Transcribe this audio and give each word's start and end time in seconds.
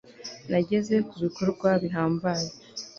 nageze 0.49 0.95
ku 1.07 1.15
bikorwa 1.23 1.69
bihambaye 1.83 2.47